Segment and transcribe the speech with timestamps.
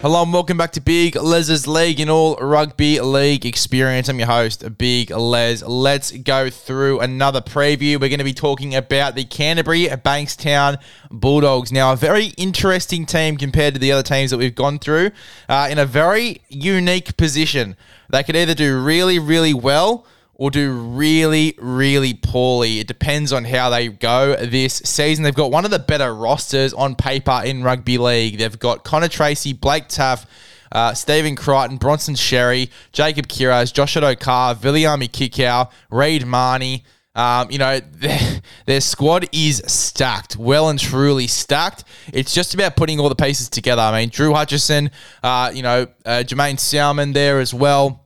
[0.00, 4.08] Hello and welcome back to Big Les's League and all rugby league experience.
[4.08, 5.60] I'm your host, Big Les.
[5.60, 8.00] Let's go through another preview.
[8.00, 10.80] We're going to be talking about the Canterbury Bankstown
[11.10, 11.72] Bulldogs.
[11.72, 15.10] Now, a very interesting team compared to the other teams that we've gone through
[15.48, 17.76] uh, in a very unique position.
[18.08, 20.06] They could either do really, really well
[20.38, 22.78] or do really, really poorly.
[22.78, 25.24] It depends on how they go this season.
[25.24, 28.38] They've got one of the better rosters on paper in rugby league.
[28.38, 30.26] They've got Connor Tracey, Blake Taaffe,
[30.70, 36.84] uh, Stephen Crichton, Bronson Xerri, Jacob Kiraz, Joshua Addo-Carr, Viliami Kikau, Reed Mahoney.
[37.16, 41.82] Um, you know, their, their, squad is stacked, well and truly stacked.
[42.12, 43.82] It's just about putting all the pieces together.
[43.82, 48.04] I mean, Drew Hutchison, uh, you know, uh, Jaeman Salmon there as well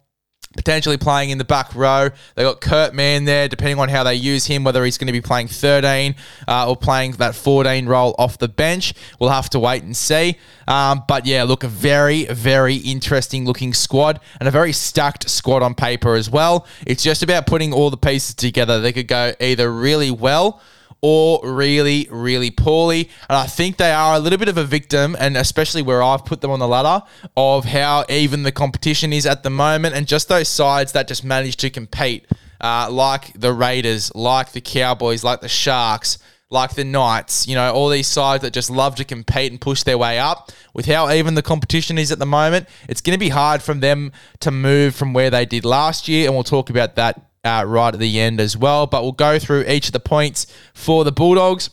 [0.57, 2.11] potentially playing in the back row.
[2.35, 5.13] They got Kurt Mann there, depending on how they use him, whether he's going to
[5.13, 6.15] be playing 13
[6.49, 8.95] uh, or playing that 14 role off the bench.
[9.19, 10.39] We'll have to wait and see.
[10.69, 15.63] Um, but yeah, look, a very, very interesting looking squad and a very stacked squad
[15.63, 16.67] on paper as well.
[16.87, 18.81] It's just about putting all the pieces together.
[18.81, 20.61] They could go either really well
[21.03, 23.11] or really, really poorly.
[23.29, 26.25] And I think they are a little bit of a victim, and especially where I've
[26.25, 27.05] put them on the ladder,
[27.37, 31.25] of how even the competition is at the moment, and just those sides that just
[31.25, 32.27] manage to compete,
[32.61, 36.19] uh, like the Raiders, like the Cowboys, like the Sharks.
[36.51, 39.85] Like the Knights, you know, all these sides that just love to compete and push
[39.85, 40.53] their way up.
[40.75, 43.73] With how even the competition is at the moment, it's going to be hard for
[43.73, 47.65] them to move from where they did last year, and we'll talk about that uh,
[47.67, 48.87] right at the end as well.
[48.87, 51.71] But we'll go through each of the points for the Bulldogs.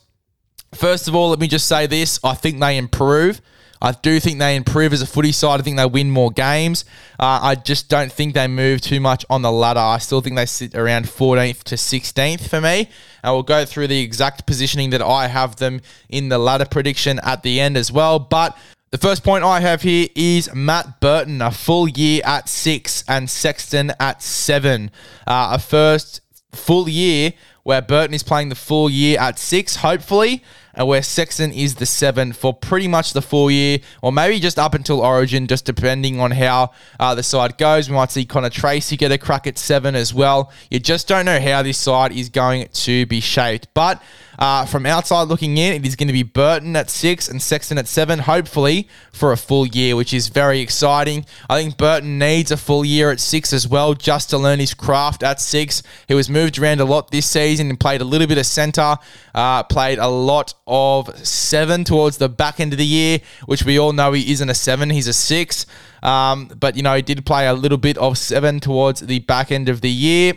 [0.73, 3.41] First of all, let me just say this I think they improve.
[3.81, 5.61] I do think they improve as a footy side.
[5.61, 6.83] I think they win more games.
[7.17, 9.79] Uh, I just don't think they move too much on the ladder.
[9.79, 12.89] I still think they sit around 14th to 16th for me.
[13.23, 17.19] And we'll go through the exact positioning that I have them in the ladder prediction
[17.23, 18.19] at the end as well.
[18.19, 18.57] But
[18.91, 23.29] the first point I have here is Matt Burton, a full year at six, and
[23.29, 24.89] Sexton at seven.
[25.27, 27.33] Uh, a first full year
[27.63, 30.43] where Burton is playing the full year at six, hopefully,
[30.73, 34.59] and where Sexton is the seven for pretty much the full year, or maybe just
[34.59, 37.89] up until Origin, just depending on how uh, the side goes.
[37.89, 40.51] We might see Connor Tracey get a crack at seven as well.
[40.69, 44.01] You just don't know how this side is going to be shaped, but.
[44.39, 47.77] Uh, from outside looking in, it is going to be Burton at six and Sexton
[47.77, 51.25] at seven, hopefully for a full year, which is very exciting.
[51.49, 54.73] I think Burton needs a full year at six as well, just to learn his
[54.73, 55.83] craft at six.
[56.07, 58.95] He was moved around a lot this season and played a little bit of centre,
[59.35, 63.77] uh, played a lot of seven towards the back end of the year, which we
[63.77, 65.65] all know he isn't a seven, he's a six.
[66.01, 69.51] Um, but, you know, he did play a little bit of seven towards the back
[69.51, 70.33] end of the year.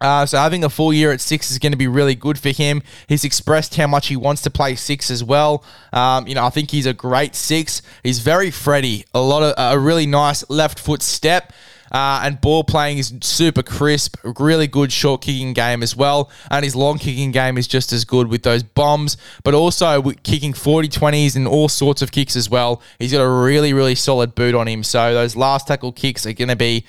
[0.00, 2.50] Uh, so having a full year at six is going to be really good for
[2.50, 2.82] him.
[3.06, 5.64] He's expressed how much he wants to play six as well.
[5.92, 7.80] Um, you know, I think he's a great six.
[8.02, 9.04] He's very Freddy.
[9.14, 11.52] A lot of a really nice left foot step.
[11.94, 16.28] Uh, and ball playing is super crisp, really good short kicking game as well.
[16.50, 20.52] And his long kicking game is just as good with those bombs, but also kicking
[20.54, 22.82] 40 20s and all sorts of kicks as well.
[22.98, 24.82] He's got a really, really solid boot on him.
[24.82, 26.84] So those last tackle kicks are going to be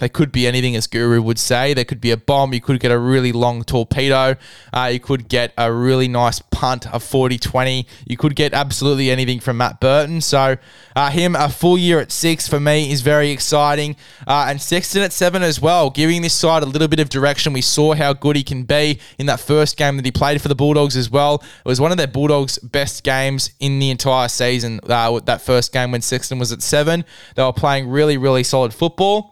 [0.00, 1.72] they could be anything, as Guru would say.
[1.72, 2.52] There could be a bomb.
[2.52, 4.36] You could get a really long torpedo.
[4.70, 7.86] Uh, you could get a really nice punt, a 40 20.
[8.06, 10.20] You could get absolutely anything from Matt Burton.
[10.20, 10.56] So,
[10.94, 13.96] uh, him a full year at six for me is very exciting.
[14.26, 17.54] Uh, and Sexton at seven as well, giving this side a little bit of direction.
[17.54, 20.48] We saw how good he can be in that first game that he played for
[20.48, 21.42] the Bulldogs as well.
[21.64, 25.72] It was one of their Bulldogs' best games in the entire season, uh, that first
[25.72, 27.06] game when Sexton was at seven.
[27.36, 29.31] They were playing really, really solid football.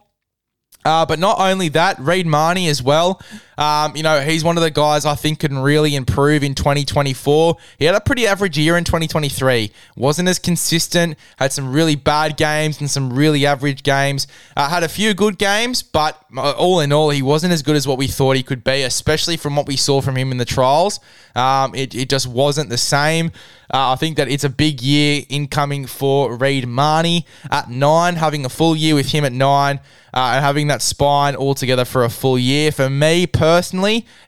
[0.84, 3.20] Uh, but not only that, Reed Mahoney as well.
[3.60, 7.56] Um, you know, he's one of the guys I think can really improve in 2024.
[7.78, 9.70] He had a pretty average year in 2023.
[9.96, 14.26] Wasn't as consistent, had some really bad games and some really average games.
[14.56, 17.76] Uh, had a few good games, but uh, all in all, he wasn't as good
[17.76, 20.38] as what we thought he could be, especially from what we saw from him in
[20.38, 20.98] the trials.
[21.36, 23.30] Um, it, it just wasn't the same.
[23.72, 28.46] Uh, I think that it's a big year incoming for Reed Mahoney at nine, having
[28.46, 29.80] a full year with him at nine
[30.12, 32.72] uh, and having that spine all together for a full year.
[32.72, 33.49] For me personally,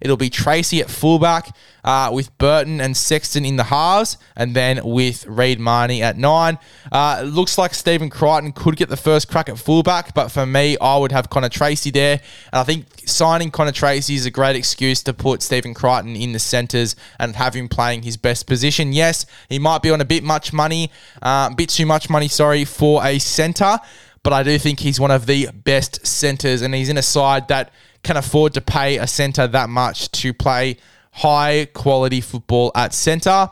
[0.00, 1.54] it'll be Tracey at fullback
[1.84, 6.58] uh, with Burton and Sexton in the halves, and then with Reed Mahoney at nine.
[6.90, 10.76] Uh, looks like Stephen Crichton could get the first crack at fullback, but for me,
[10.80, 12.20] I would have Connor Tracey there.
[12.52, 16.32] And I think signing Connor Tracey is a great excuse to put Stephen Crichton in
[16.32, 18.92] the centres and have him playing his best position.
[18.92, 20.90] Yes, he might be on a bit much money,
[21.20, 23.78] uh, bit too much money, sorry, for a centre.
[24.22, 27.48] but I do think he's one of the best centers, and he's in a side
[27.48, 27.72] that
[28.02, 30.76] can afford to pay a center that much to play
[31.12, 33.50] high quality football at center.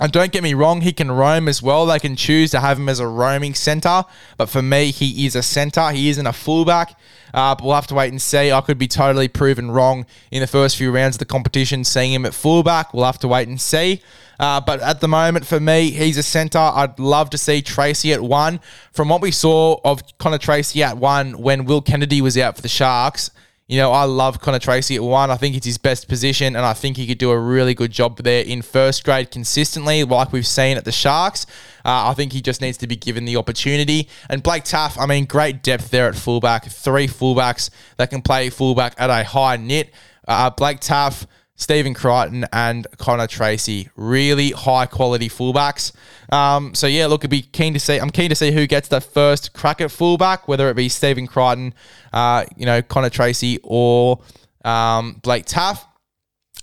[0.00, 1.84] And don't get me wrong, he can roam as well.
[1.84, 4.04] They can choose to have him as a roaming centre.
[4.38, 5.90] But for me, he is a centre.
[5.90, 6.98] He isn't a fullback.
[7.34, 8.50] Uh, but we'll have to wait and see.
[8.50, 12.14] I could be totally proven wrong in the first few rounds of the competition, seeing
[12.14, 12.94] him at fullback.
[12.94, 14.00] We'll have to wait and see.
[14.38, 16.58] Uh, but at the moment, for me, he's a centre.
[16.58, 18.60] I'd love to see Tracey at one.
[18.92, 22.62] From what we saw of Connor Tracey at one when Will Kennedy was out for
[22.62, 23.30] the Sharks,
[23.70, 25.30] you know, I love Connor Tracey at one.
[25.30, 27.92] I think it's his best position, and I think he could do a really good
[27.92, 31.46] job there in first grade consistently, like we've seen at the Sharks.
[31.84, 34.08] Uh, I think he just needs to be given the opportunity.
[34.28, 36.64] And Blake Taaffe, I mean, great depth there at fullback.
[36.64, 39.94] Three fullbacks that can play fullback at a high knit.
[40.26, 41.26] Uh, Blake Taaffe
[41.60, 45.92] Stephen Crichton and Connor Tracey, really high quality fullbacks.
[46.32, 47.98] Um, so yeah, look, I'd be keen to see.
[47.98, 51.26] I'm keen to see who gets the first crack at fullback, whether it be Stephen
[51.26, 51.74] Crichton,
[52.14, 54.22] uh, you know, Connor Tracey, or
[54.64, 55.84] um, Blake Taaffe.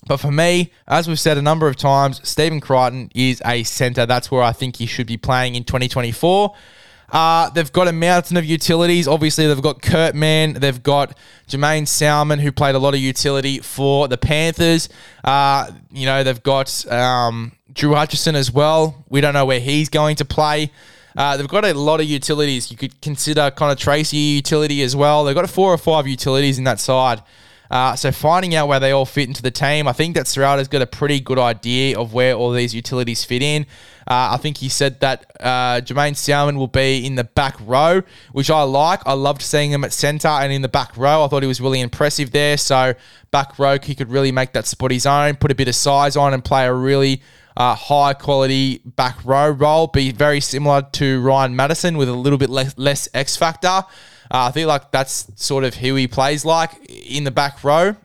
[0.08, 4.08] But for me, as we've said a number of times, Stephen Crichton is a centre.
[4.08, 6.56] That's where I think he should be playing in 2024.
[7.10, 9.08] Uh, they've got a mountain of utilities.
[9.08, 10.54] Obviously, they've got Kurt Mann.
[10.54, 11.18] They've got
[11.48, 14.90] Jaeman Salmon, who played a lot of utility for the Panthers.
[15.24, 19.06] Uh, you know, they've got um, Drew Hutchison as well.
[19.10, 20.72] We don't know where he's going to play.
[21.16, 22.70] Uh, they've got a lot of utilities.
[22.70, 25.24] You could consider Connor Tracey utility as well.
[25.24, 27.22] They've got four or five utilities in that side.
[27.70, 30.68] Uh, so finding out where they all fit into the team, I think that Ciraldo's
[30.68, 33.66] got a pretty good idea of where all these utilities fit in.
[34.10, 38.02] Uh, I think he said that uh, Jaeman Salmon will be in the back row,
[38.32, 39.02] which I like.
[39.06, 41.26] I loved seeing him at centre and in the back row.
[41.26, 42.56] I thought he was really impressive there.
[42.56, 42.94] So
[43.32, 46.16] back row, he could really make that spot his own, put a bit of size
[46.16, 47.22] on, and play a really
[47.58, 49.88] uh, high quality back row role.
[49.88, 53.84] Be very similar to Ryan Matterson with a little bit less, less X factor.
[54.32, 57.96] Uh, I think like that's sort of who he plays like in the back row.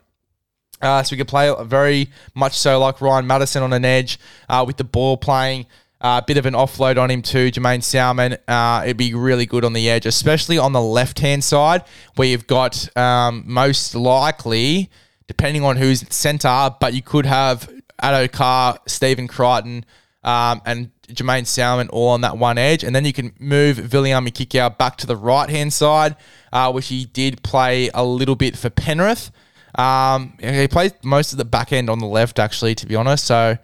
[0.80, 4.64] Uh, so we can play very much so like Ryan Matterson on an edge uh,
[4.66, 5.66] with the ball playing
[6.00, 8.36] a uh, bit of an offload on him too, Jaeman Salmon.
[8.48, 11.84] Uh, it'd be really good on the edge, especially on the left hand side
[12.16, 14.90] where you've got um, most likely,
[15.28, 17.72] depending on who's centre, but you could have
[18.02, 19.84] Addo-Carr, Stephen Crichton,
[20.24, 22.84] um, and Jaeman Salmon all on that one edge.
[22.84, 26.16] And then you can move Viliami Kikau back to the right hand side,
[26.52, 29.30] uh, which he did play a little bit for Penrith.
[29.74, 33.24] Um, he played most of the back end on the left, actually, to be honest.
[33.24, 33.56] So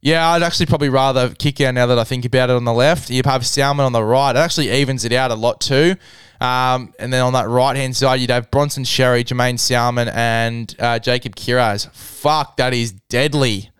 [0.00, 3.10] yeah, I'd actually probably rather Kikau now that I think about it on the left.
[3.10, 4.30] You have Salmon on the right.
[4.30, 5.96] It actually evens it out a lot too.
[6.40, 10.72] Um, and then on that right hand side, you'd have Bronson Xerri, Jaeman Salmon, and
[10.78, 11.90] uh, Jacob Kiraz.
[11.92, 13.70] Fuck, that is deadly.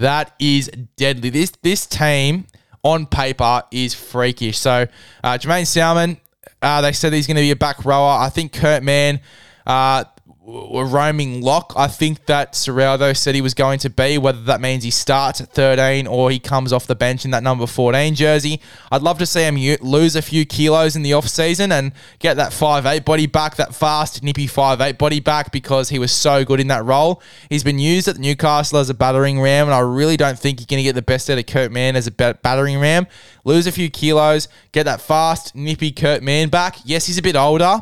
[0.00, 1.28] That is deadly.
[1.28, 2.46] This this team
[2.82, 4.58] on paper is freakish.
[4.58, 4.86] So
[5.22, 6.16] uh, Jaeman Salmon,
[6.62, 8.18] uh, they said he's going to be a back rower.
[8.18, 9.20] I think Kurt Mann.
[9.66, 10.04] Uh,
[10.50, 11.72] a roaming lock.
[11.76, 15.40] I think that Ciraldo said he was going to be, whether that means he starts
[15.40, 18.60] at 13 or he comes off the bench in that number 14 jersey.
[18.90, 22.52] I'd love to see him lose a few kilos in the off-season and get that
[22.52, 26.68] 5'8 body back, that fast, nippy 5'8 body back because he was so good in
[26.68, 27.22] that role.
[27.48, 30.66] He's been used at Newcastle as a battering ram, and I really don't think you're
[30.66, 33.06] going to get the best out of Kurt Mann as a battering ram.
[33.44, 36.76] Lose a few kilos, get that fast, nippy Kurt Mann back.
[36.84, 37.80] Yes, he's a bit older,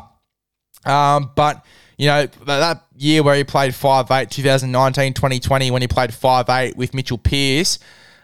[0.85, 1.65] um, but
[1.99, 6.93] you know, that year where he played 5'8, 2019 2020, when he played 5'8 with
[6.93, 7.77] Mitchell Pearce,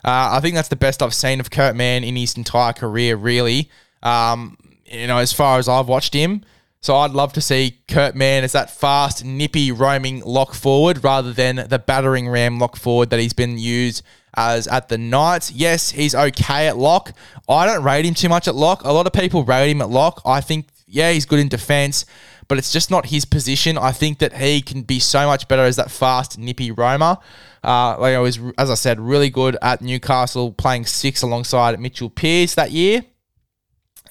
[0.06, 3.18] uh, I think that's the best I've seen of Kurt Mann in his entire career,
[3.18, 3.70] really.
[4.02, 6.46] Um, you know, as far as I've watched him.
[6.80, 11.34] So I'd love to see Kurt Mann as that fast, nippy, roaming lock forward rather
[11.34, 14.04] than the battering ram lock forward that he's been used
[14.36, 15.52] as at the Knights.
[15.52, 17.12] Yes, he's okay at lock.
[17.50, 18.84] I don't rate him too much at lock.
[18.86, 20.22] A lot of people rate him at lock.
[20.26, 22.06] I think, yeah, he's good in defense
[22.48, 23.78] but it's just not his position.
[23.78, 27.18] I think that he can be so much better as that fast, nippy roamer.
[27.64, 32.10] Uh, like I was, as I said, really good at Newcastle, playing six alongside Mitchell
[32.10, 33.04] Pearce that year.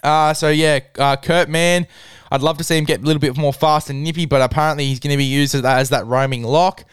[0.03, 1.87] Uh, so yeah, uh, Kurt Mann,
[2.31, 4.87] I'd love to see him get a little bit more fast and nippy, but apparently
[4.87, 6.85] he's going to be used as that, as that roaming lock.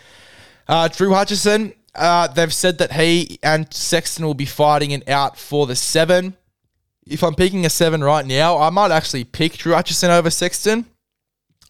[0.68, 5.38] Uh, Drew Hutchison, uh, they've said that he and Sexton will be fighting it out
[5.38, 6.38] for the seven.
[7.08, 10.86] If I'm picking a seven right now, I might actually pick Drew Hutchison over Sexton.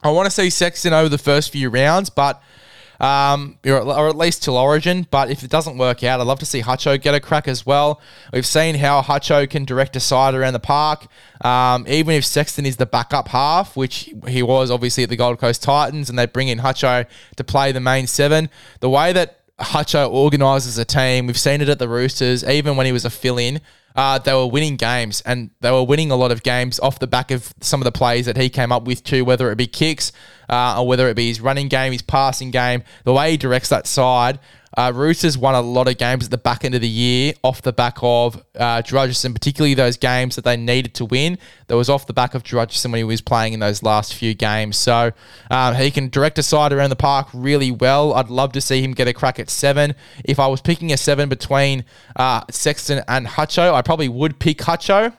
[0.04, 2.42] I want to see Sexton over the first few rounds, but
[3.00, 5.08] um, or at least till Origin.
[5.10, 7.66] But if it doesn't work out, I'd love to see Hutcho get a crack as
[7.66, 8.00] well.
[8.32, 11.08] We've seen how Hutcho can direct a side around the park.
[11.44, 15.40] Um, even if Sexton is the backup half, which he was obviously at the Gold
[15.40, 17.08] Coast Titans, and they bring in Hutcho
[17.38, 18.50] to play the main seven,
[18.82, 22.86] the way that Hutcho organises a team, we've seen it at the Roosters, even when
[22.86, 23.62] he was a fill in.
[23.96, 27.08] Uh, they were winning games and they were winning a lot of games off the
[27.08, 29.68] back of some of the plays that he came up with too, whether it be
[29.68, 30.12] kicks
[30.50, 33.70] uh, or whether it be his running game, his passing game, the way he directs
[33.70, 34.40] that side.
[34.78, 37.62] Uh, Roosters won a lot of games at the back end of the year off
[37.62, 41.38] the back of uh, Drew Hutchison, particularly those games that they needed to win.
[41.68, 44.14] That was off the back of Drew Hutchison when he was playing in those last
[44.14, 44.78] few games.
[44.78, 45.12] So
[45.50, 48.14] um, he can direct a side around the park really well.
[48.14, 49.96] I'd love to see him get a crack at seven.
[50.24, 51.84] If I was picking a seven between
[52.16, 55.16] uh, Sexton and Hutcho, I probably would pick Hutcho.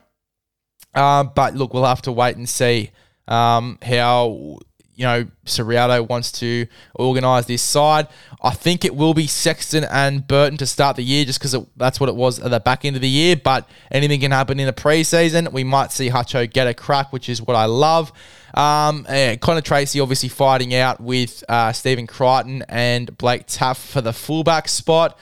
[0.95, 2.91] Um, but look, we'll have to wait and see
[3.29, 4.59] um, how
[4.95, 8.09] you know, Ciraldo wants to organise this side.
[8.43, 11.99] I think it will be Sexton and Burton to start the year just because that's
[11.99, 13.37] what it was at the back end of the year.
[13.37, 15.53] But anything can happen in the preseason.
[15.53, 18.13] We might see Hutcho get a crack, which is what I love.
[18.55, 19.07] Um,
[19.41, 24.69] Connor Tracey obviously fighting out with uh, Stephen Crichton and Blake Taaffe for the fullback
[24.69, 25.19] spot.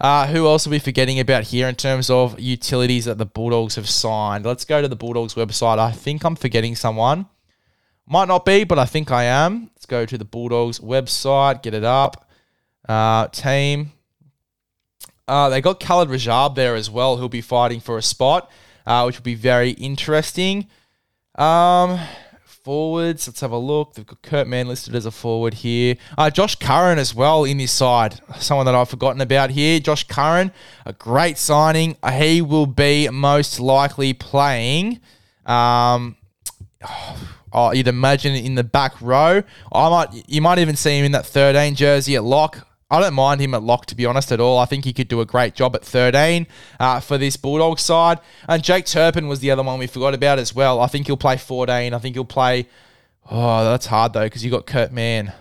[0.00, 3.76] Uh, who else are we forgetting about here in terms of utilities that the Bulldogs
[3.76, 4.44] have signed?
[4.44, 5.78] Let's go to the Bulldogs website.
[5.78, 7.26] I think I'm forgetting someone.
[8.06, 9.70] Might not be, but I think I am.
[9.74, 12.28] Let's go to the Bulldogs website, get it up.
[12.88, 13.92] Uh, team.
[15.28, 18.50] Uh, they got Khaled Rajab there as well, who'll be fighting for a spot,
[18.86, 20.66] uh, which will be very interesting.
[21.36, 21.98] Um,
[22.44, 23.94] forwards, let's have a look.
[23.94, 25.96] They've got Kurt Mann listed as a forward here.
[26.18, 29.80] Uh, Josh Curran as well in this side, someone that I've forgotten about here.
[29.80, 30.52] Josh Curran,
[30.84, 31.96] a great signing.
[32.12, 35.00] He will be most likely playing.
[35.46, 36.16] Um,
[36.86, 39.42] oh, oh, you'd imagine in the back row.
[39.72, 42.66] I might, you might even see him in that 13 jersey at lock.
[42.90, 44.58] I don't mind him at lock, to be honest, at all.
[44.58, 46.46] I think he could do a great job at 13
[46.78, 48.18] uh, for this Bulldog side.
[48.46, 50.78] And Jake Turpin was the other one we forgot about as well.
[50.78, 51.94] I think he'll play 14.
[51.94, 52.68] I think he'll play.
[53.30, 55.32] Oh, that's hard, though, because you got Kurt Mann.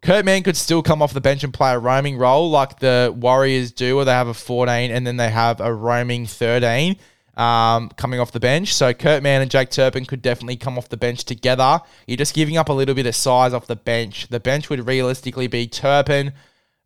[0.00, 3.12] Kurt Mann could still come off the bench and play a roaming role like the
[3.14, 6.96] Warriors do, where they have a 14 and then they have a roaming 13
[7.38, 8.74] um, coming off the bench.
[8.74, 11.80] So Kurt Mann and Jake Turpin could definitely come off the bench together.
[12.06, 14.28] You're just giving up a little bit of size off the bench.
[14.28, 16.32] The bench would realistically be Turpin,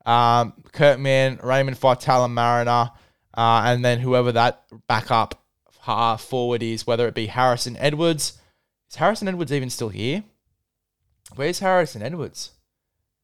[0.04, 2.90] um, Kurt Mann, Raymond Faitala Mariner,
[3.34, 5.42] uh, and then whoever that backup
[5.86, 8.38] uh, forward is, whether it be Harrison Edwards.
[8.90, 10.22] Is Harrison Edwards even still here?
[11.34, 12.50] Where's Harrison Edwards?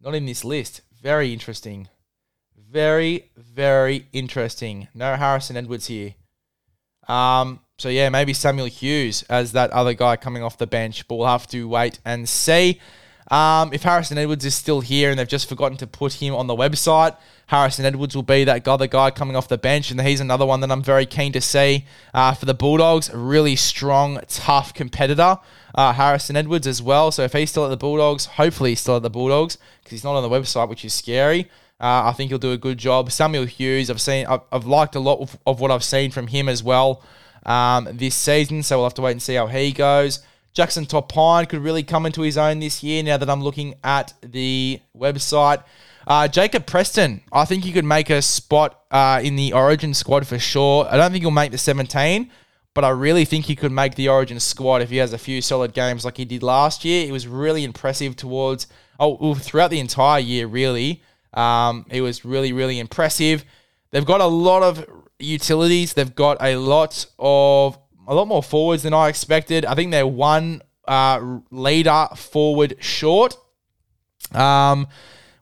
[0.00, 0.80] Not in this list.
[1.02, 1.88] Very interesting.
[2.56, 4.88] Very, very interesting.
[4.94, 6.14] No Harrison Edwards here.
[7.08, 11.16] Um, so yeah, maybe Samuel Hughes as that other guy coming off the bench, but
[11.16, 12.80] we'll have to wait and see.
[13.30, 16.46] Um, if Harrison Edwards is still here and they've just forgotten to put him on
[16.46, 20.20] the website, Harrison Edwards will be that other guy coming off the bench, and he's
[20.20, 23.10] another one that I'm very keen to see uh, for the Bulldogs.
[23.12, 25.38] Really strong, tough competitor,
[25.74, 27.10] uh, Harrison Edwards as well.
[27.10, 30.04] So if he's still at the Bulldogs, hopefully he's still at the Bulldogs because he's
[30.04, 31.50] not on the website, which is scary.
[31.80, 33.12] Uh, I think he'll do a good job.
[33.12, 36.26] Samuel Hughes, I've seen, I've, I've liked a lot of, of, what I've seen from
[36.26, 37.04] him as well
[37.46, 38.64] um, this season.
[38.64, 40.20] So we'll have to wait and see how he goes.
[40.52, 43.04] Jackson Topine could really come into his own this year.
[43.04, 45.62] Now that I'm looking at the website,
[46.08, 50.26] uh, Jacob Preston, I think he could make a spot uh, in the Origin squad
[50.26, 50.86] for sure.
[50.90, 52.28] I don't think he'll make the 17,
[52.74, 55.40] but I really think he could make the Origin squad if he has a few
[55.42, 57.06] solid games like he did last year.
[57.06, 58.66] It was really impressive towards
[58.98, 61.02] oh throughout the entire year, really.
[61.34, 63.44] Um, it was really, really impressive.
[63.90, 64.84] They've got a lot of
[65.18, 65.94] utilities.
[65.94, 69.64] They've got a lot of a lot more forwards than I expected.
[69.66, 73.36] I think they're one uh, leader forward short,
[74.32, 74.88] um,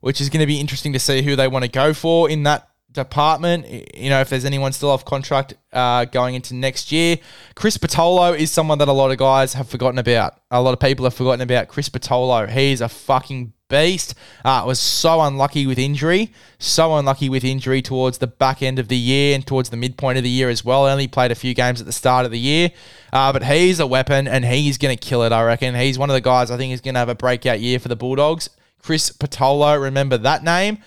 [0.00, 2.42] which is going to be interesting to see who they want to go for in
[2.42, 3.66] that department.
[3.94, 7.18] You know, if there's anyone still off contract uh, going into next year,
[7.54, 10.40] Chris Patolo is someone that a lot of guys have forgotten about.
[10.50, 12.48] A lot of people have forgotten about Chris Patolo.
[12.48, 14.14] He's a fucking beast.
[14.44, 18.88] Uh, was so unlucky with injury, so unlucky with injury towards the back end of
[18.88, 20.86] the year and towards the midpoint of the year as well.
[20.86, 22.70] Only played a few games at the start of the year,
[23.12, 25.32] uh, but he's a weapon and he's going to kill it.
[25.32, 27.60] I reckon he's one of the guys I think is going to have a breakout
[27.60, 28.50] year for the Bulldogs.
[28.82, 30.78] Chris Patolo, remember that name.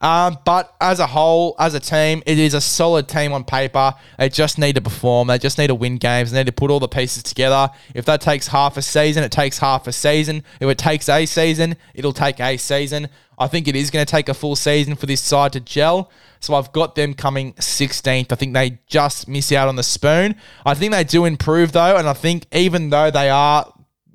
[0.00, 3.94] Um, but as a whole, as a team, it is a solid team on paper.
[4.18, 5.28] They just need to perform.
[5.28, 6.30] They just need to win games.
[6.30, 7.68] They need to put all the pieces together.
[7.94, 10.42] If that takes half a season, it takes half a season.
[10.58, 13.08] If it takes a season, it'll take a season.
[13.38, 16.10] I think it is going to take a full season for this side to gel.
[16.40, 18.32] So I've got them coming 16th.
[18.32, 20.34] I think they just miss out on the spoon.
[20.64, 23.70] I think they do improve though, and I think even though they are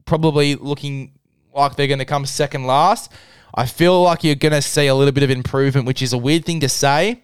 [0.05, 1.13] probably looking
[1.53, 3.11] like they're going to come second last,
[3.55, 6.17] I feel like you're going to see a little bit of improvement, which is a
[6.17, 7.21] weird thing to say.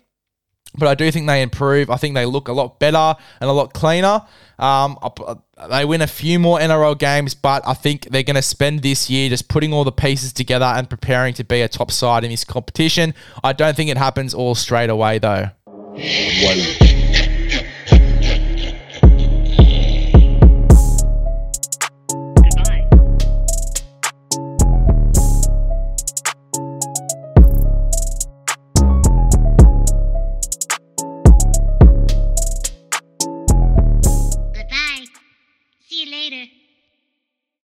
[0.77, 1.89] But I do think they improve.
[1.89, 4.21] I think they look a lot better and a lot cleaner.
[4.57, 4.97] Um,
[5.69, 9.09] they win a few more NRL games, but I think they're going to spend this
[9.09, 12.31] year just putting all the pieces together and preparing to be a top side in
[12.31, 13.13] this competition.
[13.43, 15.50] I don't think it happens all straight away, though.